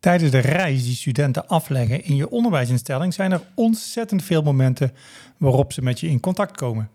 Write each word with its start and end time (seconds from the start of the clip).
Tijdens 0.00 0.30
de 0.30 0.38
reis 0.38 0.84
die 0.84 0.94
studenten 0.94 1.48
afleggen 1.48 2.04
in 2.04 2.16
je 2.16 2.30
onderwijsinstelling 2.30 3.14
zijn 3.14 3.32
er 3.32 3.42
ontzettend 3.54 4.22
veel 4.22 4.42
momenten 4.42 4.92
waarop 5.36 5.72
ze 5.72 5.82
met 5.82 6.00
je 6.00 6.08
in 6.08 6.20
contact 6.20 6.56
komen. 6.56 6.90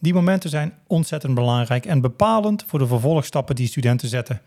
Die 0.00 0.14
momenten 0.14 0.50
zijn 0.50 0.72
ontzettend 0.86 1.34
belangrijk 1.34 1.86
en 1.86 2.00
bepalend 2.00 2.64
voor 2.66 2.78
de 2.78 2.86
vervolgstappen 2.86 3.54
die 3.54 3.66
studenten 3.66 4.08
zetten. 4.08 4.40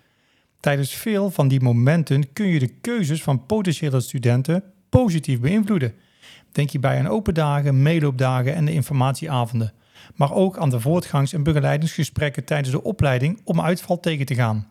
Tijdens 0.59 0.93
veel 0.93 1.31
van 1.31 1.47
die 1.47 1.61
momenten 1.61 2.33
kun 2.33 2.47
je 2.47 2.59
de 2.59 2.73
keuzes 2.81 3.23
van 3.23 3.45
potentiële 3.45 3.99
studenten 4.01 4.63
positief 4.89 5.39
beïnvloeden. 5.39 5.93
Denk 6.51 6.71
hierbij 6.71 6.99
aan 6.99 7.07
open 7.07 7.33
dagen, 7.33 7.81
meeloopdagen 7.81 8.55
en 8.55 8.65
de 8.65 8.73
informatieavonden, 8.73 9.73
maar 10.15 10.33
ook 10.33 10.57
aan 10.57 10.69
de 10.69 10.79
voortgangs- 10.79 11.33
en 11.33 11.43
begeleidingsgesprekken 11.43 12.45
tijdens 12.45 12.71
de 12.71 12.83
opleiding 12.83 13.41
om 13.43 13.61
uitval 13.61 13.99
tegen 13.99 14.25
te 14.25 14.35
gaan. 14.35 14.67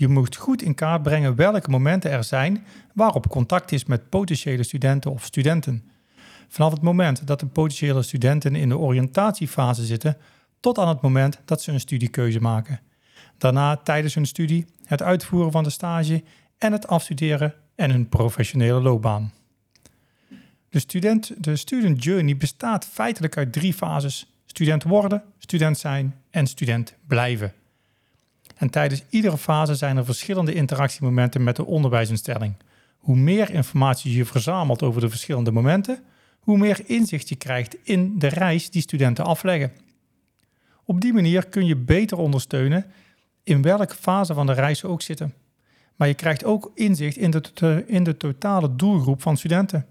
Je 0.00 0.08
moet 0.08 0.36
goed 0.36 0.62
in 0.62 0.74
kaart 0.74 1.02
brengen 1.02 1.34
welke 1.34 1.70
momenten 1.70 2.10
er 2.10 2.24
zijn 2.24 2.64
waarop 2.94 3.28
contact 3.28 3.72
is 3.72 3.84
met 3.84 4.08
potentiële 4.08 4.62
studenten 4.62 5.10
of 5.10 5.24
studenten. 5.24 5.90
Vanaf 6.48 6.72
het 6.72 6.82
moment 6.82 7.26
dat 7.26 7.40
de 7.40 7.46
potentiële 7.46 8.02
studenten 8.02 8.54
in 8.54 8.68
de 8.68 8.78
oriëntatiefase 8.78 9.84
zitten, 9.84 10.16
tot 10.60 10.78
aan 10.78 10.88
het 10.88 11.00
moment 11.00 11.40
dat 11.44 11.62
ze 11.62 11.72
een 11.72 11.80
studiekeuze 11.80 12.40
maken. 12.40 12.80
Daarna 13.38 13.76
tijdens 13.76 14.14
hun 14.14 14.26
studie, 14.26 14.66
het 14.84 15.02
uitvoeren 15.02 15.52
van 15.52 15.64
de 15.64 15.70
stage 15.70 16.22
en 16.58 16.72
het 16.72 16.86
afstuderen 16.86 17.54
en 17.74 17.90
hun 17.90 18.08
professionele 18.08 18.80
loopbaan. 18.80 19.32
De, 20.68 20.78
student, 20.78 21.44
de 21.44 21.56
student 21.56 22.04
journey 22.04 22.36
bestaat 22.36 22.84
feitelijk 22.84 23.36
uit 23.36 23.52
drie 23.52 23.74
fases: 23.74 24.34
student 24.46 24.82
worden, 24.82 25.22
student 25.38 25.78
zijn 25.78 26.14
en 26.30 26.46
student 26.46 26.94
blijven. 27.06 27.52
En 28.60 28.70
tijdens 28.70 29.02
iedere 29.08 29.38
fase 29.38 29.74
zijn 29.74 29.96
er 29.96 30.04
verschillende 30.04 30.54
interactiemomenten 30.54 31.44
met 31.44 31.56
de 31.56 31.64
onderwijsinstelling. 31.64 32.54
Hoe 32.96 33.16
meer 33.16 33.50
informatie 33.50 34.16
je 34.16 34.24
verzamelt 34.24 34.82
over 34.82 35.00
de 35.00 35.08
verschillende 35.08 35.50
momenten, 35.50 36.02
hoe 36.40 36.58
meer 36.58 36.80
inzicht 36.86 37.28
je 37.28 37.36
krijgt 37.36 37.76
in 37.82 38.18
de 38.18 38.26
reis 38.26 38.70
die 38.70 38.82
studenten 38.82 39.24
afleggen. 39.24 39.72
Op 40.84 41.00
die 41.00 41.12
manier 41.12 41.46
kun 41.46 41.66
je 41.66 41.76
beter 41.76 42.18
ondersteunen 42.18 42.84
in 43.42 43.62
welke 43.62 43.94
fase 43.94 44.34
van 44.34 44.46
de 44.46 44.52
reis 44.52 44.78
ze 44.78 44.88
ook 44.88 45.02
zitten. 45.02 45.34
Maar 45.96 46.08
je 46.08 46.14
krijgt 46.14 46.44
ook 46.44 46.70
inzicht 46.74 47.16
in 47.16 47.30
de, 47.30 47.84
in 47.86 48.04
de 48.04 48.16
totale 48.16 48.76
doelgroep 48.76 49.22
van 49.22 49.36
studenten. 49.36 49.86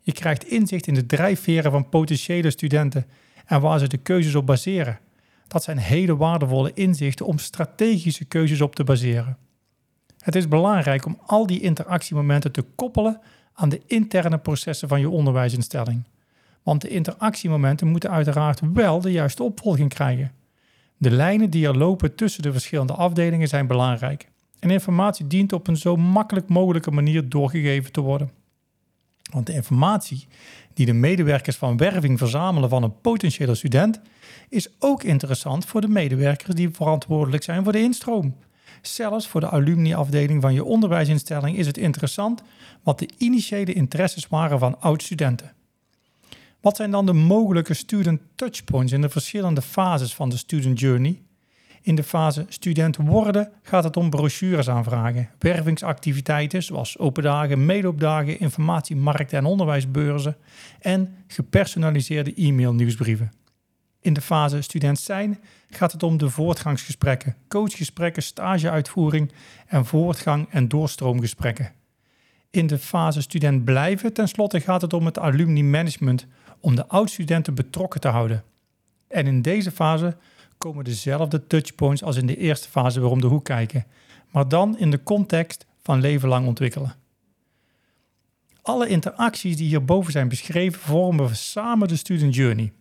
Je 0.00 0.12
krijgt 0.12 0.44
inzicht 0.44 0.86
in 0.86 0.94
de 0.94 1.06
drijfveren 1.06 1.70
van 1.70 1.88
potentiële 1.88 2.50
studenten 2.50 3.06
en 3.46 3.60
waar 3.60 3.78
ze 3.78 3.88
de 3.88 3.98
keuzes 3.98 4.34
op 4.34 4.46
baseren. 4.46 4.98
Dat 5.48 5.62
zijn 5.62 5.78
hele 5.78 6.16
waardevolle 6.16 6.72
inzichten 6.74 7.26
om 7.26 7.38
strategische 7.38 8.24
keuzes 8.24 8.60
op 8.60 8.74
te 8.74 8.84
baseren. 8.84 9.36
Het 10.18 10.34
is 10.34 10.48
belangrijk 10.48 11.06
om 11.06 11.18
al 11.26 11.46
die 11.46 11.60
interactiemomenten 11.60 12.52
te 12.52 12.64
koppelen 12.74 13.20
aan 13.52 13.68
de 13.68 13.80
interne 13.86 14.38
processen 14.38 14.88
van 14.88 15.00
je 15.00 15.10
onderwijsinstelling. 15.10 16.04
Want 16.62 16.80
de 16.80 16.88
interactiemomenten 16.88 17.86
moeten 17.86 18.10
uiteraard 18.10 18.60
wel 18.72 19.00
de 19.00 19.12
juiste 19.12 19.42
opvolging 19.42 19.88
krijgen. 19.88 20.32
De 20.96 21.10
lijnen 21.10 21.50
die 21.50 21.66
er 21.66 21.76
lopen 21.76 22.14
tussen 22.14 22.42
de 22.42 22.52
verschillende 22.52 22.92
afdelingen 22.92 23.48
zijn 23.48 23.66
belangrijk. 23.66 24.28
En 24.58 24.70
informatie 24.70 25.26
dient 25.26 25.52
op 25.52 25.68
een 25.68 25.76
zo 25.76 25.96
makkelijk 25.96 26.48
mogelijke 26.48 26.90
manier 26.90 27.28
doorgegeven 27.28 27.92
te 27.92 28.00
worden. 28.00 28.30
Want 29.30 29.46
de 29.46 29.52
informatie 29.52 30.26
die 30.74 30.86
de 30.86 30.92
medewerkers 30.92 31.56
van 31.56 31.76
werving 31.76 32.18
verzamelen 32.18 32.68
van 32.68 32.82
een 32.82 33.00
potentiële 33.00 33.54
student 33.54 34.00
is 34.48 34.68
ook 34.78 35.02
interessant 35.02 35.64
voor 35.64 35.80
de 35.80 35.88
medewerkers 35.88 36.54
die 36.54 36.70
verantwoordelijk 36.70 37.42
zijn 37.42 37.64
voor 37.64 37.72
de 37.72 37.82
instroom. 37.82 38.36
Zelfs 38.82 39.28
voor 39.28 39.40
de 39.40 39.50
alumni-afdeling 39.50 40.42
van 40.42 40.54
je 40.54 40.64
onderwijsinstelling 40.64 41.56
is 41.56 41.66
het 41.66 41.78
interessant 41.78 42.42
wat 42.82 42.98
de 42.98 43.08
initiële 43.18 43.72
interesses 43.72 44.28
waren 44.28 44.58
van 44.58 44.80
oud-studenten. 44.80 45.52
Wat 46.60 46.76
zijn 46.76 46.90
dan 46.90 47.06
de 47.06 47.12
mogelijke 47.12 47.74
student 47.74 48.20
touchpoints 48.34 48.92
in 48.92 49.00
de 49.00 49.08
verschillende 49.08 49.62
fases 49.62 50.14
van 50.14 50.28
de 50.28 50.36
student 50.36 50.80
journey? 50.80 51.22
In 51.84 51.94
de 51.94 52.02
fase 52.02 52.46
student 52.48 52.96
worden 52.96 53.52
gaat 53.62 53.84
het 53.84 53.96
om 53.96 54.10
brochures 54.10 54.68
aanvragen, 54.68 55.28
wervingsactiviteiten 55.38 56.62
zoals 56.62 56.98
open 56.98 57.22
dagen, 57.22 57.66
meeloopdagen, 57.66 58.40
informatiemarkten 58.40 59.38
en 59.38 59.44
onderwijsbeurzen 59.44 60.36
en 60.80 61.16
gepersonaliseerde 61.26 62.34
e-mail-nieuwsbrieven. 62.34 63.32
In 64.00 64.12
de 64.12 64.20
fase 64.20 64.62
student 64.62 64.98
zijn 64.98 65.38
gaat 65.70 65.92
het 65.92 66.02
om 66.02 66.16
de 66.16 66.30
voortgangsgesprekken, 66.30 67.36
coachgesprekken, 67.48 68.22
stageuitvoering 68.22 69.32
en 69.66 69.84
voortgang- 69.84 70.46
en 70.50 70.68
doorstroomgesprekken. 70.68 71.72
In 72.50 72.66
de 72.66 72.78
fase 72.78 73.20
student 73.20 73.64
blijven 73.64 74.12
tenslotte 74.12 74.60
gaat 74.60 74.82
het 74.82 74.92
om 74.92 75.04
het 75.06 75.18
alumni 75.18 75.62
management 75.62 76.26
om 76.60 76.74
de 76.74 76.88
oud-studenten 76.88 77.54
betrokken 77.54 78.00
te 78.00 78.08
houden. 78.08 78.44
En 79.08 79.26
in 79.26 79.42
deze 79.42 79.70
fase 79.70 80.16
komen 80.58 80.84
dezelfde 80.84 81.46
touchpoints 81.46 82.02
als 82.02 82.16
in 82.16 82.26
de 82.26 82.36
eerste 82.36 82.68
fase 82.68 83.00
weer 83.00 83.10
om 83.10 83.20
de 83.20 83.26
hoek 83.26 83.44
kijken, 83.44 83.86
maar 84.30 84.48
dan 84.48 84.78
in 84.78 84.90
de 84.90 85.02
context 85.02 85.66
van 85.82 86.00
leven 86.00 86.28
lang 86.28 86.46
ontwikkelen. 86.46 86.94
Alle 88.62 88.88
interacties 88.88 89.56
die 89.56 89.68
hierboven 89.68 90.12
zijn 90.12 90.28
beschreven 90.28 90.80
vormen 90.80 91.36
samen 91.36 91.88
de 91.88 91.96
student 91.96 92.34
journey. 92.34 92.72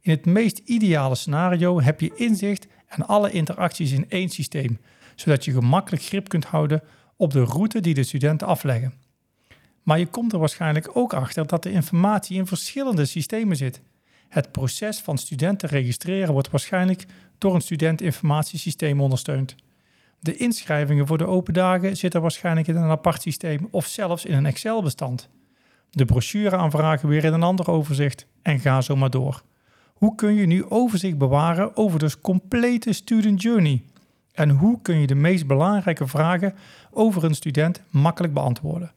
In 0.00 0.10
het 0.10 0.26
meest 0.26 0.58
ideale 0.58 1.14
scenario 1.14 1.80
heb 1.80 2.00
je 2.00 2.12
inzicht 2.14 2.66
en 2.86 3.06
alle 3.06 3.30
interacties 3.30 3.92
in 3.92 4.06
één 4.08 4.28
systeem, 4.28 4.78
zodat 5.14 5.44
je 5.44 5.52
gemakkelijk 5.52 6.02
grip 6.02 6.28
kunt 6.28 6.44
houden 6.44 6.82
op 7.16 7.32
de 7.32 7.44
route 7.44 7.80
die 7.80 7.94
de 7.94 8.02
studenten 8.02 8.46
afleggen. 8.46 8.92
Maar 9.82 9.98
je 9.98 10.06
komt 10.06 10.32
er 10.32 10.38
waarschijnlijk 10.38 10.90
ook 10.96 11.12
achter 11.12 11.46
dat 11.46 11.62
de 11.62 11.70
informatie 11.70 12.36
in 12.36 12.46
verschillende 12.46 13.04
systemen 13.04 13.56
zit. 13.56 13.80
Het 14.30 14.52
proces 14.52 15.00
van 15.00 15.18
studenten 15.18 15.68
registreren 15.68 16.32
wordt 16.32 16.50
waarschijnlijk 16.50 17.06
door 17.38 17.54
een 17.54 17.60
studentinformatiesysteem 17.60 19.00
ondersteund. 19.00 19.54
De 20.20 20.36
inschrijvingen 20.36 21.06
voor 21.06 21.18
de 21.18 21.26
open 21.26 21.54
dagen 21.54 21.96
zitten 21.96 22.20
waarschijnlijk 22.20 22.66
in 22.66 22.76
een 22.76 22.90
apart 22.90 23.22
systeem 23.22 23.68
of 23.70 23.86
zelfs 23.86 24.24
in 24.24 24.36
een 24.36 24.46
Excel-bestand. 24.46 25.28
De 25.90 26.04
brochure 26.04 26.56
aanvragen 26.56 27.08
weer 27.08 27.24
in 27.24 27.32
een 27.32 27.42
ander 27.42 27.70
overzicht 27.70 28.26
en 28.42 28.60
ga 28.60 28.80
zo 28.80 28.96
maar 28.96 29.10
door. 29.10 29.42
Hoe 29.94 30.14
kun 30.14 30.34
je 30.34 30.46
nu 30.46 30.64
overzicht 30.68 31.18
bewaren 31.18 31.76
over 31.76 31.98
de 31.98 32.20
complete 32.20 32.92
student 32.92 33.42
journey? 33.42 33.82
En 34.32 34.50
hoe 34.50 34.82
kun 34.82 35.00
je 35.00 35.06
de 35.06 35.14
meest 35.14 35.46
belangrijke 35.46 36.06
vragen 36.06 36.54
over 36.90 37.24
een 37.24 37.34
student 37.34 37.82
makkelijk 37.88 38.34
beantwoorden? 38.34 38.92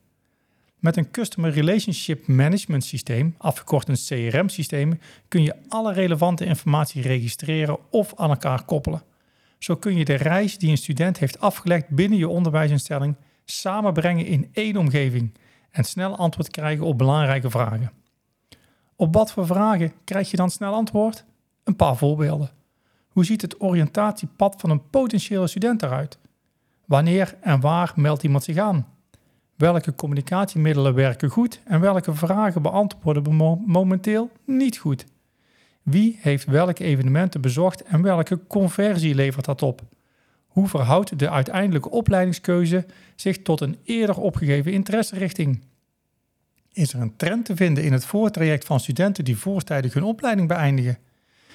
Met 0.83 0.97
een 0.97 1.11
Customer 1.11 1.51
Relationship 1.51 2.27
Management 2.27 2.83
systeem, 2.83 3.35
afgekort 3.37 3.87
een 3.87 4.29
CRM-systeem, 4.29 4.99
kun 5.27 5.43
je 5.43 5.55
alle 5.67 5.93
relevante 5.93 6.45
informatie 6.45 7.01
registreren 7.01 7.77
of 7.91 8.13
aan 8.15 8.29
elkaar 8.29 8.63
koppelen. 8.63 9.03
Zo 9.57 9.75
kun 9.75 9.95
je 9.95 10.05
de 10.05 10.13
reis 10.13 10.57
die 10.57 10.69
een 10.69 10.77
student 10.77 11.17
heeft 11.17 11.39
afgelegd 11.39 11.89
binnen 11.89 12.17
je 12.17 12.27
onderwijsinstelling 12.27 13.15
samenbrengen 13.45 14.25
in 14.25 14.49
één 14.53 14.77
omgeving 14.77 15.33
en 15.71 15.83
snel 15.83 16.17
antwoord 16.17 16.49
krijgen 16.49 16.85
op 16.85 16.97
belangrijke 16.97 17.49
vragen. 17.49 17.91
Op 18.95 19.13
wat 19.13 19.31
voor 19.31 19.45
vragen 19.45 19.93
krijg 20.03 20.31
je 20.31 20.37
dan 20.37 20.49
snel 20.49 20.73
antwoord? 20.73 21.25
Een 21.63 21.75
paar 21.75 21.97
voorbeelden. 21.97 22.49
Hoe 23.07 23.25
ziet 23.25 23.41
het 23.41 23.61
oriëntatiepad 23.61 24.55
van 24.57 24.69
een 24.69 24.89
potentiële 24.89 25.47
student 25.47 25.83
eruit? 25.83 26.17
Wanneer 26.85 27.37
en 27.41 27.59
waar 27.59 27.93
meldt 27.95 28.23
iemand 28.23 28.43
zich 28.43 28.57
aan? 28.57 28.92
Welke 29.55 29.95
communicatiemiddelen 29.95 30.93
werken 30.93 31.29
goed 31.29 31.61
en 31.63 31.79
welke 31.79 32.13
vragen 32.13 32.61
beantwoorden 32.61 33.23
we 33.23 33.57
momenteel 33.65 34.31
niet 34.45 34.77
goed? 34.77 35.05
Wie 35.83 36.19
heeft 36.21 36.45
welke 36.45 36.83
evenementen 36.83 37.41
bezocht 37.41 37.83
en 37.83 38.01
welke 38.01 38.39
conversie 38.47 39.15
levert 39.15 39.45
dat 39.45 39.61
op? 39.61 39.81
Hoe 40.47 40.67
verhoudt 40.67 41.19
de 41.19 41.29
uiteindelijke 41.29 41.89
opleidingskeuze 41.89 42.85
zich 43.15 43.41
tot 43.41 43.61
een 43.61 43.77
eerder 43.83 44.17
opgegeven 44.17 44.71
interesserichting? 44.71 45.63
Is 46.71 46.93
er 46.93 47.01
een 47.01 47.15
trend 47.15 47.45
te 47.45 47.55
vinden 47.55 47.83
in 47.83 47.93
het 47.93 48.05
voortraject 48.05 48.65
van 48.65 48.79
studenten 48.79 49.25
die 49.25 49.37
voortijdig 49.37 49.93
hun 49.93 50.03
opleiding 50.03 50.47
beëindigen? 50.47 50.97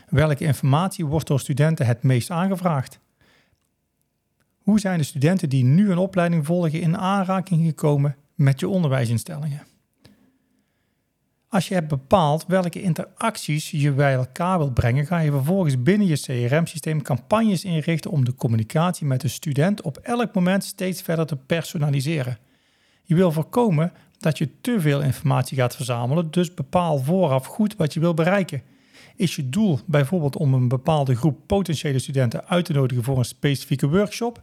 Welke 0.08 0.44
informatie 0.44 1.06
wordt 1.06 1.26
door 1.26 1.40
studenten 1.40 1.86
het 1.86 2.02
meest 2.02 2.30
aangevraagd? 2.30 2.98
Hoe 4.68 4.80
zijn 4.80 4.98
de 4.98 5.04
studenten 5.04 5.48
die 5.48 5.64
nu 5.64 5.90
een 5.90 5.98
opleiding 5.98 6.46
volgen 6.46 6.80
in 6.80 6.96
aanraking 6.96 7.66
gekomen 7.66 8.16
met 8.34 8.60
je 8.60 8.68
onderwijsinstellingen? 8.68 9.66
Als 11.48 11.68
je 11.68 11.74
hebt 11.74 11.88
bepaald 11.88 12.44
welke 12.46 12.82
interacties 12.82 13.70
je 13.70 13.92
bij 13.92 14.14
elkaar 14.14 14.58
wilt 14.58 14.74
brengen, 14.74 15.06
ga 15.06 15.18
je 15.18 15.30
vervolgens 15.30 15.82
binnen 15.82 16.06
je 16.06 16.46
CRM-systeem 16.48 17.02
campagnes 17.02 17.64
inrichten 17.64 18.10
om 18.10 18.24
de 18.24 18.34
communicatie 18.34 19.06
met 19.06 19.20
de 19.20 19.28
student 19.28 19.82
op 19.82 19.96
elk 19.96 20.34
moment 20.34 20.64
steeds 20.64 21.02
verder 21.02 21.26
te 21.26 21.36
personaliseren. 21.36 22.38
Je 23.02 23.14
wil 23.14 23.32
voorkomen 23.32 23.92
dat 24.18 24.38
je 24.38 24.60
te 24.60 24.80
veel 24.80 25.02
informatie 25.02 25.56
gaat 25.56 25.76
verzamelen, 25.76 26.30
dus 26.30 26.54
bepaal 26.54 26.98
vooraf 26.98 27.46
goed 27.46 27.76
wat 27.76 27.94
je 27.94 28.00
wil 28.00 28.14
bereiken. 28.14 28.62
Is 29.16 29.36
je 29.36 29.48
doel 29.48 29.80
bijvoorbeeld 29.86 30.36
om 30.36 30.54
een 30.54 30.68
bepaalde 30.68 31.16
groep 31.16 31.38
potentiële 31.46 31.98
studenten 31.98 32.46
uit 32.46 32.64
te 32.64 32.72
nodigen 32.72 33.04
voor 33.04 33.18
een 33.18 33.24
specifieke 33.24 33.88
workshop? 33.88 34.42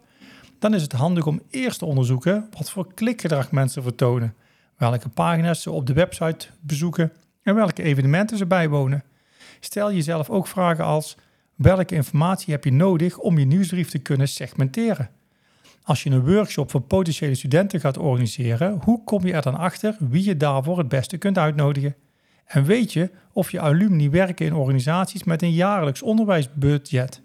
Dan 0.59 0.73
is 0.73 0.81
het 0.81 0.91
handig 0.91 1.25
om 1.25 1.41
eerst 1.49 1.79
te 1.79 1.85
onderzoeken 1.85 2.47
wat 2.57 2.69
voor 2.69 2.93
klikgedrag 2.93 3.51
mensen 3.51 3.83
vertonen, 3.83 4.35
welke 4.77 5.09
pagina's 5.09 5.61
ze 5.61 5.71
op 5.71 5.87
de 5.87 5.93
website 5.93 6.47
bezoeken 6.61 7.11
en 7.43 7.55
welke 7.55 7.83
evenementen 7.83 8.37
ze 8.37 8.45
bijwonen. 8.45 9.03
Stel 9.59 9.93
jezelf 9.93 10.29
ook 10.29 10.47
vragen 10.47 10.85
als: 10.85 11.17
welke 11.55 11.95
informatie 11.95 12.53
heb 12.53 12.63
je 12.63 12.71
nodig 12.71 13.17
om 13.17 13.37
je 13.37 13.45
nieuwsbrief 13.45 13.89
te 13.89 13.99
kunnen 13.99 14.27
segmenteren? 14.27 15.09
Als 15.83 16.03
je 16.03 16.09
een 16.09 16.25
workshop 16.25 16.71
voor 16.71 16.81
potentiële 16.81 17.35
studenten 17.35 17.79
gaat 17.79 17.97
organiseren, 17.97 18.79
hoe 18.83 19.03
kom 19.03 19.25
je 19.25 19.33
er 19.33 19.41
dan 19.41 19.55
achter 19.55 19.95
wie 19.99 20.23
je 20.23 20.37
daarvoor 20.37 20.77
het 20.77 20.87
beste 20.87 21.17
kunt 21.17 21.37
uitnodigen? 21.37 21.95
En 22.45 22.63
weet 22.63 22.93
je 22.93 23.11
of 23.33 23.51
je 23.51 23.59
alumni 23.59 24.09
werken 24.09 24.45
in 24.45 24.53
organisaties 24.53 25.23
met 25.23 25.41
een 25.41 25.53
jaarlijks 25.53 26.01
onderwijsbudget? 26.01 27.21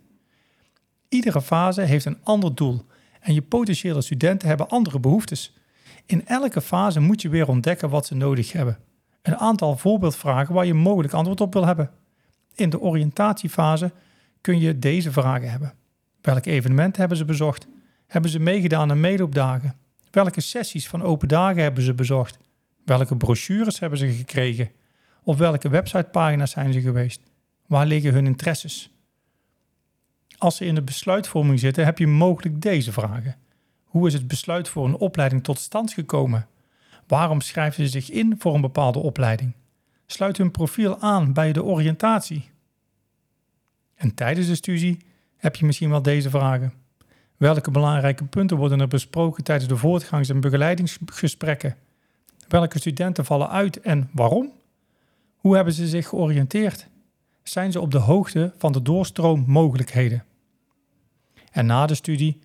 Iedere 1.09 1.43
fase 1.43 1.81
heeft 1.81 2.05
een 2.05 2.19
ander 2.23 2.55
doel 2.55 2.83
en 3.21 3.35
je 3.35 3.43
potentiële 3.43 4.03
studenten 4.03 4.49
hebben 4.49 4.69
andere 4.69 5.01
behoeftes. 5.01 5.55
In 6.07 6.27
elke 6.27 6.61
fase 6.61 7.01
moet 7.01 7.23
je 7.23 7.29
weer 7.29 7.49
ontdekken 7.49 7.91
wat 7.91 8.07
ze 8.07 8.15
nodig 8.15 8.53
hebben. 8.53 8.79
Een 9.23 9.37
aantal 9.37 9.77
voorbeeldvragen 9.77 10.55
waar 10.55 10.67
je 10.67 10.75
mogelijk 10.75 11.13
antwoord 11.13 11.41
op 11.41 11.53
wil 11.53 11.67
hebben. 11.67 11.91
In 12.55 12.71
de 12.71 12.81
oriëntatiefase 12.81 13.93
kun 14.41 14.61
je 14.61 14.79
deze 14.79 15.13
vragen 15.13 15.51
hebben. 15.51 15.75
Welke 16.21 16.51
evenementen 16.51 17.01
hebben 17.01 17.19
ze 17.19 17.25
bezocht? 17.25 17.67
Hebben 18.07 18.31
ze 18.31 18.39
meegedaan 18.39 18.91
aan 18.91 19.01
meeloopdagen? 19.01 19.75
Welke 20.11 20.41
sessies 20.41 20.89
van 20.89 21.03
open 21.03 21.29
dagen 21.29 21.63
hebben 21.63 21.83
ze 21.83 21.95
bezocht? 21.95 22.39
Welke 22.85 23.17
brochures 23.17 23.79
hebben 23.79 23.99
ze 23.99 24.13
gekregen? 24.13 24.71
Op 25.23 25.39
welke 25.39 25.69
websitepagina's 25.69 26.51
zijn 26.51 26.73
ze 26.73 26.81
geweest? 26.81 27.21
Waar 27.67 27.87
liggen 27.87 28.13
hun 28.13 28.27
interesses? 28.27 28.91
Als 30.41 30.57
ze 30.57 30.65
in 30.65 30.75
de 30.75 30.83
besluitvorming 30.83 31.61
zitten, 31.61 31.85
heb 31.85 31.99
je 31.99 32.07
mogelijk 32.07 32.63
deze 32.63 32.93
vragen. 32.93 33.37
Hoe 33.85 34.07
is 34.07 34.13
het 34.13 34.29
besluit 34.29 34.69
voor 34.69 34.85
een 34.85 34.97
opleiding 34.97 35.45
tot 35.45 35.59
stand 35.59 35.93
gekomen? 35.93 36.47
Waarom 37.07 37.41
schrijven 37.41 37.85
ze 37.85 37.91
zich 37.91 38.11
in 38.11 38.35
voor 38.39 38.55
een 38.55 38.61
bepaalde 38.61 38.99
opleiding? 38.99 39.53
Sluit 40.07 40.37
hun 40.37 40.51
profiel 40.51 41.01
aan 41.01 41.33
bij 41.33 41.53
de 41.53 41.65
oriëntatie? 41.65 42.51
En 43.95 44.15
tijdens 44.15 44.47
de 44.47 44.55
studie 44.55 44.99
heb 45.37 45.57
je 45.57 45.67
misschien 45.67 45.91
wel 45.91 46.03
deze 46.03 46.31
vragen. 46.31 46.73
Welke 47.37 47.71
belangrijke 47.71 48.25
punten 48.25 48.57
worden 48.57 48.81
er 48.81 48.89
besproken 48.89 49.45
tijdens 49.45 49.69
de 49.69 49.77
voortgangs- 49.77 50.29
en 50.29 50.41
begeleidingsgesprekken? 50.41 51.77
Welke 52.49 52.79
studenten 52.79 53.25
vallen 53.25 53.51
uit 53.51 53.81
en 53.81 54.11
waarom? 54.13 54.53
Hoe 55.37 55.55
hebben 55.55 55.75
ze 55.75 55.89
zich 55.89 56.09
georiënteerd? 56.09 56.89
Zijn 57.43 57.73
ze 57.73 57.81
op 57.81 57.91
de 57.91 57.99
hoogte 57.99 58.53
van 58.59 58.73
de 58.73 58.83
doorstroommogelijkheden? 58.83 60.25
En 61.51 61.67
na 61.67 61.87
de 61.87 61.95
studie 61.95 62.39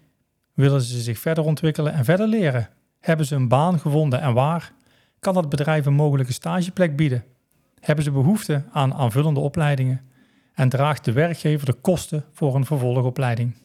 willen 0.54 0.82
ze 0.82 1.02
zich 1.02 1.20
verder 1.20 1.44
ontwikkelen 1.44 1.94
en 1.94 2.06
verder 2.06 2.28
leren. 2.28 2.70
Hebben 3.00 3.26
ze 3.26 3.36
een 3.36 3.48
baan 3.48 3.80
gevonden 3.80 4.22
en 4.22 4.34
waar? 4.34 4.74
Kan 5.20 5.34
dat 5.34 5.50
bedrijf 5.50 5.86
een 5.86 5.94
mogelijke 5.94 6.34
stageplek 6.34 6.96
bieden? 6.96 7.24
Hebben 7.80 8.04
ze 8.04 8.12
behoefte 8.12 8.64
aan 8.72 8.94
aanvullende 8.94 9.40
opleidingen? 9.40 10.02
En 10.54 10.70
draagt 10.70 11.06
de 11.06 11.12
werkgever 11.12 11.66
de 11.66 11.74
kosten 11.74 12.26
voor 12.32 12.56
een 12.56 12.66
vervolgopleiding? 12.66 13.56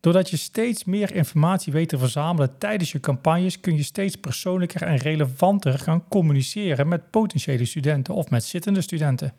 Doordat 0.00 0.30
je 0.30 0.36
steeds 0.36 0.84
meer 0.84 1.14
informatie 1.14 1.72
weet 1.72 1.88
te 1.88 1.98
verzamelen 1.98 2.58
tijdens 2.58 2.92
je 2.92 3.00
campagnes, 3.00 3.60
kun 3.60 3.76
je 3.76 3.82
steeds 3.82 4.16
persoonlijker 4.16 4.82
en 4.82 4.96
relevanter 4.96 5.78
gaan 5.78 6.08
communiceren 6.08 6.88
met 6.88 7.10
potentiële 7.10 7.64
studenten 7.64 8.14
of 8.14 8.30
met 8.30 8.44
zittende 8.44 8.80
studenten. 8.80 9.32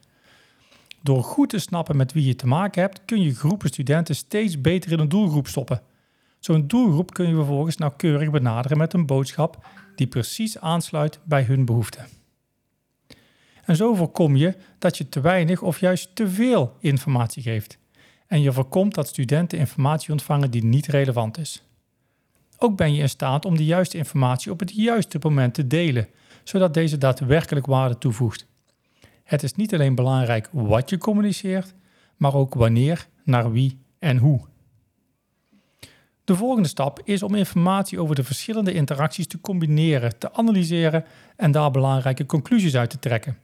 Door 1.03 1.23
goed 1.23 1.49
te 1.49 1.59
snappen 1.59 1.97
met 1.97 2.13
wie 2.13 2.25
je 2.25 2.35
te 2.35 2.47
maken 2.47 2.81
hebt, 2.81 3.01
kun 3.05 3.21
je 3.21 3.35
groepen 3.35 3.69
studenten 3.69 4.15
steeds 4.15 4.61
beter 4.61 4.91
in 4.91 4.99
een 4.99 5.09
doelgroep 5.09 5.47
stoppen. 5.47 5.81
Zo'n 6.39 6.67
doelgroep 6.67 7.13
kun 7.13 7.27
je 7.27 7.35
vervolgens 7.35 7.77
nauwkeurig 7.77 8.31
benaderen 8.31 8.77
met 8.77 8.93
een 8.93 9.05
boodschap 9.05 9.67
die 9.95 10.07
precies 10.07 10.59
aansluit 10.59 11.19
bij 11.23 11.43
hun 11.43 11.65
behoeften. 11.65 12.05
En 13.63 13.75
zo 13.75 13.93
voorkom 13.93 14.35
je 14.35 14.55
dat 14.79 14.97
je 14.97 15.09
te 15.09 15.21
weinig 15.21 15.61
of 15.61 15.79
juist 15.79 16.15
te 16.15 16.29
veel 16.29 16.75
informatie 16.79 17.43
geeft. 17.43 17.77
En 18.27 18.41
je 18.41 18.51
voorkomt 18.51 18.95
dat 18.95 19.07
studenten 19.07 19.57
informatie 19.57 20.11
ontvangen 20.11 20.51
die 20.51 20.63
niet 20.63 20.87
relevant 20.87 21.37
is. 21.37 21.63
Ook 22.57 22.77
ben 22.77 22.93
je 22.93 23.01
in 23.01 23.09
staat 23.09 23.45
om 23.45 23.57
de 23.57 23.65
juiste 23.65 23.97
informatie 23.97 24.51
op 24.51 24.59
het 24.59 24.75
juiste 24.75 25.19
moment 25.21 25.53
te 25.53 25.67
delen, 25.67 26.07
zodat 26.43 26.73
deze 26.73 26.97
daadwerkelijk 26.97 27.65
waarde 27.65 27.97
toevoegt. 27.97 28.50
Het 29.31 29.43
is 29.43 29.53
niet 29.53 29.73
alleen 29.73 29.95
belangrijk 29.95 30.49
wat 30.51 30.89
je 30.89 30.97
communiceert, 30.97 31.73
maar 32.17 32.33
ook 32.33 32.53
wanneer, 32.53 33.07
naar 33.23 33.51
wie 33.51 33.79
en 33.99 34.17
hoe. 34.17 34.41
De 36.23 36.35
volgende 36.35 36.67
stap 36.67 37.01
is 37.03 37.23
om 37.23 37.35
informatie 37.35 37.99
over 37.99 38.15
de 38.15 38.23
verschillende 38.23 38.73
interacties 38.73 39.27
te 39.27 39.41
combineren, 39.41 40.17
te 40.17 40.33
analyseren 40.33 41.05
en 41.35 41.51
daar 41.51 41.71
belangrijke 41.71 42.25
conclusies 42.25 42.75
uit 42.75 42.89
te 42.89 42.99
trekken. 42.99 43.37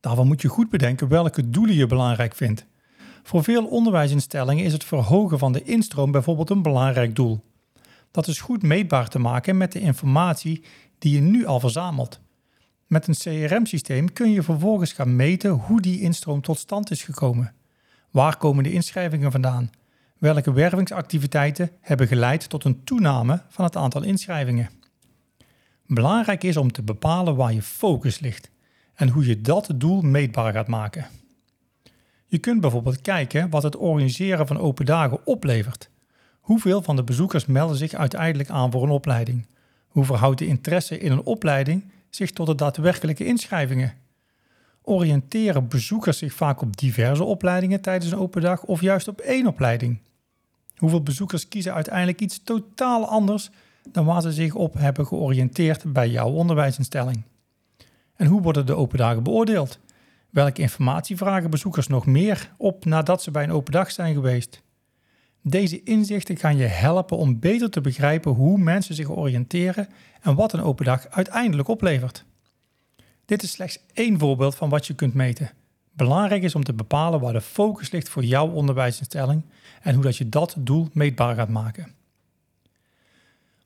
Daarvan 0.00 0.26
moet 0.26 0.42
je 0.42 0.48
goed 0.48 0.70
bedenken 0.70 1.08
welke 1.08 1.50
doelen 1.50 1.74
je 1.74 1.86
belangrijk 1.86 2.34
vindt. 2.34 2.66
Voor 3.22 3.42
veel 3.42 3.66
onderwijsinstellingen 3.66 4.64
is 4.64 4.72
het 4.72 4.84
verhogen 4.84 5.38
van 5.38 5.52
de 5.52 5.62
instroom 5.62 6.10
bijvoorbeeld 6.10 6.50
een 6.50 6.62
belangrijk 6.62 7.16
doel. 7.16 7.44
Dat 8.10 8.26
is 8.26 8.40
goed 8.40 8.62
meetbaar 8.62 9.08
te 9.08 9.18
maken 9.18 9.56
met 9.56 9.72
de 9.72 9.80
informatie 9.80 10.64
die 10.98 11.14
je 11.14 11.20
nu 11.20 11.46
al 11.46 11.60
verzamelt. 11.60 12.20
Met 12.92 13.06
een 13.06 13.48
CRM-systeem 13.48 14.12
kun 14.12 14.30
je 14.30 14.42
vervolgens 14.42 14.92
gaan 14.92 15.16
meten 15.16 15.50
hoe 15.50 15.80
die 15.80 16.00
instroom 16.00 16.40
tot 16.40 16.58
stand 16.58 16.90
is 16.90 17.02
gekomen. 17.02 17.54
Waar 18.10 18.36
komen 18.36 18.64
de 18.64 18.72
inschrijvingen 18.72 19.30
vandaan? 19.30 19.70
Welke 20.18 20.52
wervingsactiviteiten 20.52 21.70
hebben 21.80 22.06
geleid 22.06 22.48
tot 22.48 22.64
een 22.64 22.84
toename 22.84 23.42
van 23.48 23.64
het 23.64 23.76
aantal 23.76 24.02
inschrijvingen? 24.02 24.70
Belangrijk 25.86 26.44
is 26.44 26.56
om 26.56 26.72
te 26.72 26.82
bepalen 26.82 27.36
waar 27.36 27.52
je 27.52 27.62
focus 27.62 28.18
ligt 28.18 28.50
en 28.94 29.08
hoe 29.08 29.26
je 29.26 29.40
dat 29.40 29.72
doel 29.74 30.00
meetbaar 30.00 30.52
gaat 30.52 30.68
maken. 30.68 31.06
Je 32.26 32.38
kunt 32.38 32.60
bijvoorbeeld 32.60 33.00
kijken 33.00 33.50
wat 33.50 33.62
het 33.62 33.76
organiseren 33.76 34.46
van 34.46 34.58
open 34.58 34.86
dagen 34.86 35.26
oplevert. 35.26 35.90
Hoeveel 36.40 36.82
van 36.82 36.96
de 36.96 37.04
bezoekers 37.04 37.46
melden 37.46 37.76
zich 37.76 37.94
uiteindelijk 37.94 38.50
aan 38.50 38.70
voor 38.70 38.82
een 38.82 38.90
opleiding? 38.90 39.46
Hoe 39.88 40.04
verhoudt 40.04 40.38
de 40.38 40.46
interesse 40.46 40.98
in 40.98 41.12
een 41.12 41.22
opleiding 41.22 41.90
zich 42.14 42.30
tot 42.30 42.46
de 42.46 42.54
daadwerkelijke 42.54 43.24
inschrijvingen? 43.24 43.94
Oriënteren 44.82 45.68
bezoekers 45.68 46.18
zich 46.18 46.32
vaak 46.32 46.60
op 46.60 46.76
diverse 46.76 47.24
opleidingen 47.24 47.80
tijdens 47.80 48.12
een 48.12 48.18
open 48.18 48.42
dag 48.42 48.62
of 48.64 48.80
juist 48.80 49.08
op 49.08 49.20
één 49.20 49.46
opleiding? 49.46 50.00
Hoeveel 50.76 51.02
bezoekers 51.02 51.48
kiezen 51.48 51.74
uiteindelijk 51.74 52.20
iets 52.20 52.42
totaal 52.44 53.06
anders 53.06 53.50
dan 53.90 54.04
waar 54.04 54.22
ze 54.22 54.32
zich 54.32 54.54
op 54.54 54.74
hebben 54.74 55.06
georiënteerd 55.06 55.92
bij 55.92 56.08
jouw 56.08 56.30
onderwijsinstelling? 56.30 57.22
En 58.14 58.26
hoe 58.26 58.42
worden 58.42 58.66
de 58.66 58.74
open 58.74 58.98
dagen 58.98 59.22
beoordeeld? 59.22 59.78
Welke 60.30 60.60
informatie 60.60 61.16
vragen 61.16 61.50
bezoekers 61.50 61.86
nog 61.86 62.06
meer 62.06 62.52
op 62.56 62.84
nadat 62.84 63.22
ze 63.22 63.30
bij 63.30 63.42
een 63.42 63.52
open 63.52 63.72
dag 63.72 63.90
zijn 63.90 64.14
geweest? 64.14 64.62
Deze 65.42 65.82
inzichten 65.82 66.36
gaan 66.36 66.56
je 66.56 66.66
helpen 66.66 67.16
om 67.16 67.38
beter 67.38 67.70
te 67.70 67.80
begrijpen 67.80 68.32
hoe 68.32 68.58
mensen 68.58 68.94
zich 68.94 69.10
oriënteren 69.10 69.88
en 70.20 70.34
wat 70.34 70.52
een 70.52 70.62
open 70.62 70.84
dag 70.84 71.08
uiteindelijk 71.08 71.68
oplevert. 71.68 72.24
Dit 73.24 73.42
is 73.42 73.50
slechts 73.50 73.78
één 73.92 74.18
voorbeeld 74.18 74.54
van 74.54 74.68
wat 74.68 74.86
je 74.86 74.94
kunt 74.94 75.14
meten. 75.14 75.50
Belangrijk 75.92 76.42
is 76.42 76.54
om 76.54 76.64
te 76.64 76.72
bepalen 76.72 77.20
waar 77.20 77.32
de 77.32 77.40
focus 77.40 77.90
ligt 77.90 78.08
voor 78.08 78.24
jouw 78.24 78.48
onderwijsinstelling 78.48 79.42
en 79.82 79.94
hoe 79.94 80.02
dat 80.02 80.16
je 80.16 80.28
dat 80.28 80.54
doel 80.58 80.88
meetbaar 80.92 81.34
gaat 81.34 81.48
maken. 81.48 81.92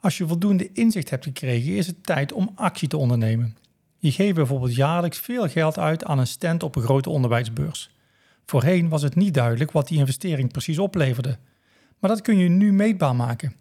Als 0.00 0.18
je 0.18 0.26
voldoende 0.26 0.72
inzicht 0.72 1.10
hebt 1.10 1.24
gekregen, 1.24 1.76
is 1.76 1.86
het 1.86 2.06
tijd 2.06 2.32
om 2.32 2.50
actie 2.54 2.88
te 2.88 2.96
ondernemen. 2.96 3.56
Je 3.98 4.12
geeft 4.12 4.34
bijvoorbeeld 4.34 4.74
jaarlijks 4.74 5.18
veel 5.18 5.48
geld 5.48 5.78
uit 5.78 6.04
aan 6.04 6.18
een 6.18 6.26
stand 6.26 6.62
op 6.62 6.76
een 6.76 6.82
grote 6.82 7.10
onderwijsbeurs. 7.10 7.90
Voorheen 8.44 8.88
was 8.88 9.02
het 9.02 9.14
niet 9.14 9.34
duidelijk 9.34 9.70
wat 9.70 9.88
die 9.88 9.98
investering 9.98 10.52
precies 10.52 10.78
opleverde, 10.78 11.38
maar 11.98 12.10
dat 12.10 12.22
kun 12.22 12.38
je 12.38 12.48
nu 12.48 12.72
meetbaar 12.72 13.16
maken. 13.16 13.54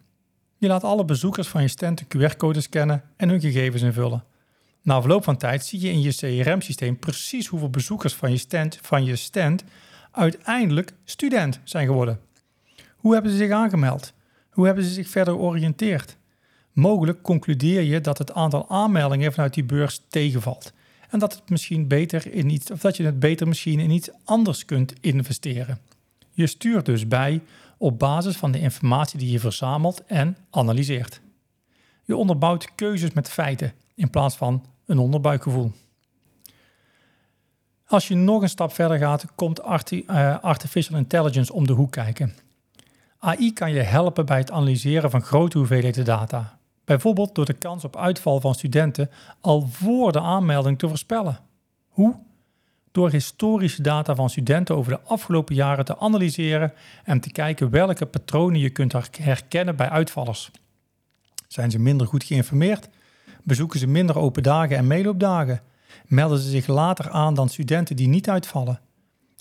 Je 0.57 0.67
laat 0.67 0.83
alle 0.83 1.05
bezoekers 1.05 1.47
van 1.47 1.61
je 1.61 1.67
stand 1.67 1.97
de 1.97 2.05
QR-code 2.05 2.61
scannen 2.61 3.03
en 3.17 3.29
hun 3.29 3.41
gegevens 3.41 3.81
invullen. 3.81 4.23
Na 4.81 5.01
verloop 5.01 5.23
van 5.23 5.37
tijd 5.37 5.65
zie 5.65 5.81
je 5.81 5.89
in 5.89 6.01
je 6.01 6.13
CRM-systeem 6.13 6.99
precies 6.99 7.47
hoeveel 7.47 7.69
bezoekers 7.69 8.13
van 8.13 8.31
je 8.31 8.37
stand, 8.37 8.79
van 8.81 9.05
je 9.05 9.15
stand 9.15 9.63
uiteindelijk 10.11 10.93
student 11.03 11.59
zijn 11.63 11.87
geworden. 11.87 12.19
Hoe 12.95 13.13
hebben 13.13 13.31
ze 13.31 13.37
zich 13.37 13.51
aangemeld? 13.51 14.13
Hoe 14.49 14.65
hebben 14.65 14.83
ze 14.83 14.89
zich 14.89 15.07
verder 15.07 15.33
georiënteerd? 15.33 16.17
Mogelijk 16.71 17.21
concludeer 17.21 17.81
je 17.81 18.01
dat 18.01 18.17
het 18.17 18.33
aantal 18.33 18.69
aanmeldingen 18.69 19.33
vanuit 19.33 19.53
die 19.53 19.63
beurs 19.63 20.01
tegenvalt. 20.09 20.73
En 21.09 21.19
dat, 21.19 21.33
het 21.33 21.49
misschien 21.49 21.87
beter 21.87 22.33
in 22.33 22.49
iets, 22.49 22.71
of 22.71 22.81
dat 22.81 22.97
je 22.97 23.05
het 23.05 23.19
beter 23.19 23.47
misschien 23.47 23.79
in 23.79 23.89
iets 23.89 24.09
anders 24.23 24.65
kunt 24.65 24.93
investeren. 25.01 25.79
Je 26.31 26.47
stuurt 26.47 26.85
dus 26.85 27.07
bij 27.07 27.41
op 27.77 27.99
basis 27.99 28.37
van 28.37 28.51
de 28.51 28.59
informatie 28.59 29.19
die 29.19 29.31
je 29.31 29.39
verzamelt 29.39 30.05
en 30.05 30.37
analyseert. 30.49 31.21
Je 32.03 32.15
onderbouwt 32.15 32.75
keuzes 32.75 33.13
met 33.13 33.29
feiten 33.29 33.73
in 33.95 34.09
plaats 34.09 34.35
van 34.35 34.65
een 34.85 34.99
onderbuikgevoel. 34.99 35.71
Als 37.87 38.07
je 38.07 38.15
nog 38.15 38.41
een 38.41 38.49
stap 38.49 38.73
verder 38.73 38.97
gaat, 38.97 39.25
komt 39.35 39.59
eh, 39.59 40.39
artificial 40.39 40.97
intelligence 40.97 41.53
om 41.53 41.67
de 41.67 41.73
hoek 41.73 41.91
kijken. 41.91 42.35
AI 43.19 43.53
kan 43.53 43.71
je 43.71 43.81
helpen 43.81 44.25
bij 44.25 44.37
het 44.37 44.51
analyseren 44.51 45.09
van 45.09 45.21
grote 45.21 45.57
hoeveelheden 45.57 46.05
data. 46.05 46.57
Bijvoorbeeld 46.85 47.35
door 47.35 47.45
de 47.45 47.53
kans 47.53 47.83
op 47.83 47.97
uitval 47.97 48.39
van 48.39 48.55
studenten 48.55 49.09
al 49.41 49.67
voor 49.67 50.11
de 50.11 50.21
aanmelding 50.21 50.79
te 50.79 50.87
voorspellen. 50.87 51.39
Hoe? 51.87 52.15
Door 52.95 53.11
historische 53.11 53.81
data 53.81 54.15
van 54.15 54.29
studenten 54.29 54.75
over 54.75 54.91
de 54.91 54.99
afgelopen 55.01 55.55
jaren 55.55 55.85
te 55.85 55.99
analyseren 55.99 56.73
en 57.03 57.19
te 57.19 57.31
kijken 57.31 57.69
welke 57.69 58.05
patronen 58.05 58.59
je 58.59 58.69
kunt 58.69 58.93
herkennen 59.17 59.75
bij 59.75 59.89
uitvallers. 59.89 60.51
Zijn 61.47 61.71
ze 61.71 61.79
minder 61.79 62.07
goed 62.07 62.23
geïnformeerd? 62.23 62.89
Bezoeken 63.43 63.79
ze 63.79 63.87
minder 63.87 64.17
open 64.17 64.43
dagen 64.43 64.77
en 64.77 64.87
meeloopdagen? 64.87 65.61
Melden 66.07 66.39
ze 66.39 66.49
zich 66.49 66.67
later 66.67 67.09
aan 67.09 67.33
dan 67.33 67.49
studenten 67.49 67.95
die 67.95 68.07
niet 68.07 68.29
uitvallen? 68.29 68.79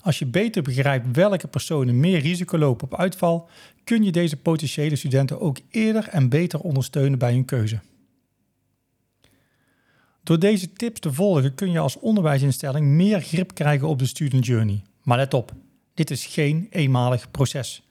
Als 0.02 0.18
je 0.18 0.26
beter 0.26 0.62
begrijpt 0.62 1.16
welke 1.16 1.48
personen 1.48 2.00
meer 2.00 2.18
risico 2.18 2.58
lopen 2.58 2.92
op 2.92 2.98
uitval, 2.98 3.48
kun 3.84 4.02
je 4.02 4.12
deze 4.12 4.36
potentiële 4.36 4.96
studenten 4.96 5.40
ook 5.40 5.58
eerder 5.70 6.08
en 6.08 6.28
beter 6.28 6.60
ondersteunen 6.60 7.18
bij 7.18 7.32
hun 7.32 7.44
keuze. 7.44 7.80
Door 10.24 10.38
deze 10.38 10.72
tips 10.72 11.00
te 11.00 11.12
volgen 11.12 11.54
kun 11.54 11.70
je 11.70 11.78
als 11.78 11.98
onderwijsinstelling 11.98 12.86
meer 12.86 13.20
grip 13.20 13.54
krijgen 13.54 13.88
op 13.88 13.98
de 13.98 14.06
student 14.06 14.46
journey. 14.46 14.82
Maar 15.02 15.18
let 15.18 15.34
op, 15.34 15.52
dit 15.94 16.10
is 16.10 16.26
geen 16.26 16.66
eenmalig 16.70 17.30
proces. 17.30 17.82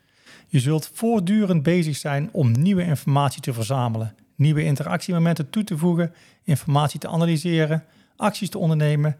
Je 0.48 0.60
zult 0.60 0.90
voortdurend 0.94 1.64
bezig 1.64 1.96
zijn 1.96 2.30
om 2.32 2.52
nieuwe 2.52 2.84
informatie 2.84 3.42
te 3.42 3.54
verzamelen, 3.54 4.16
nieuwe 4.36 4.64
interactiemomenten 4.64 5.50
toe 5.50 5.64
te 5.64 5.78
voegen, 5.78 6.14
informatie 6.44 7.00
te 7.00 7.08
analyseren, 7.08 7.84
acties 8.16 8.50
te 8.50 8.58
ondernemen 8.58 9.18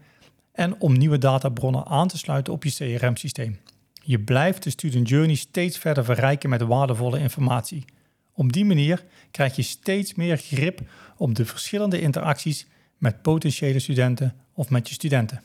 en 0.52 0.80
om 0.80 0.98
nieuwe 0.98 1.18
databronnen 1.18 1.86
aan 1.86 2.08
te 2.08 2.18
sluiten 2.18 2.52
op 2.52 2.64
je 2.64 2.70
CRM-systeem. 2.70 3.58
Je 4.02 4.20
blijft 4.20 4.62
de 4.62 4.70
student 4.70 5.08
journey 5.08 5.34
steeds 5.34 5.78
verder 5.78 6.04
verrijken 6.04 6.50
met 6.50 6.62
waardevolle 6.62 7.18
informatie. 7.18 7.84
Op 8.32 8.52
die 8.52 8.64
manier 8.64 9.04
krijg 9.30 9.56
je 9.56 9.62
steeds 9.62 10.14
meer 10.14 10.36
grip 10.36 10.80
op 11.16 11.34
de 11.34 11.44
verschillende 11.44 12.00
interacties 12.00 12.66
met 13.04 13.22
potentiële 13.22 13.78
studenten 13.78 14.34
of 14.54 14.70
met 14.70 14.88
je 14.88 14.94
studenten. 14.94 15.42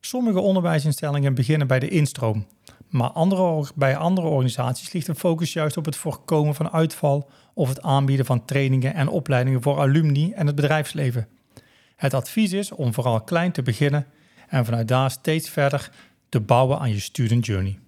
Sommige 0.00 0.40
onderwijsinstellingen 0.40 1.34
beginnen 1.34 1.66
bij 1.66 1.78
de 1.78 1.88
instroom, 1.88 2.46
maar 2.88 3.10
andere, 3.10 3.66
bij 3.74 3.96
andere 3.96 4.26
organisaties 4.26 4.92
ligt 4.92 5.06
de 5.06 5.14
focus 5.14 5.52
juist 5.52 5.76
op 5.76 5.84
het 5.84 5.96
voorkomen 5.96 6.54
van 6.54 6.70
uitval 6.70 7.30
of 7.54 7.68
het 7.68 7.82
aanbieden 7.82 8.26
van 8.26 8.44
trainingen 8.44 8.94
en 8.94 9.08
opleidingen 9.08 9.62
voor 9.62 9.78
alumni 9.78 10.32
en 10.32 10.46
het 10.46 10.54
bedrijfsleven. 10.54 11.28
Het 11.96 12.14
advies 12.14 12.52
is 12.52 12.72
om 12.72 12.94
vooral 12.94 13.20
klein 13.20 13.52
te 13.52 13.62
beginnen 13.62 14.06
en 14.48 14.64
vanuit 14.64 14.88
daar 14.88 15.10
steeds 15.10 15.48
verder 15.48 15.90
te 16.28 16.40
bouwen 16.40 16.78
aan 16.78 16.90
je 16.90 17.00
student 17.00 17.46
journey. 17.46 17.78